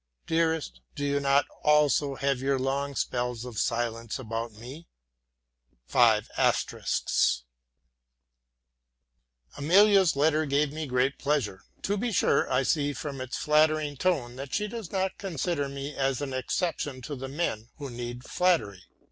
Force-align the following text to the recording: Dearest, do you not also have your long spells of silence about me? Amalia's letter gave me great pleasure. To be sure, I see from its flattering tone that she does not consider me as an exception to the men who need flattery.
Dearest, 0.25 0.81
do 0.95 1.05
you 1.05 1.19
not 1.19 1.45
also 1.63 2.15
have 2.15 2.41
your 2.41 2.57
long 2.57 2.95
spells 2.95 3.45
of 3.45 3.59
silence 3.59 4.17
about 4.17 4.51
me? 4.53 4.87
Amalia's 9.55 10.15
letter 10.15 10.45
gave 10.47 10.73
me 10.73 10.87
great 10.87 11.19
pleasure. 11.19 11.61
To 11.83 11.97
be 11.97 12.11
sure, 12.11 12.51
I 12.51 12.63
see 12.63 12.93
from 12.93 13.21
its 13.21 13.37
flattering 13.37 13.95
tone 13.95 14.37
that 14.37 14.55
she 14.55 14.67
does 14.67 14.91
not 14.91 15.19
consider 15.19 15.69
me 15.69 15.95
as 15.95 16.19
an 16.19 16.33
exception 16.33 17.03
to 17.03 17.15
the 17.15 17.27
men 17.27 17.69
who 17.77 17.91
need 17.91 18.23
flattery. 18.23 18.85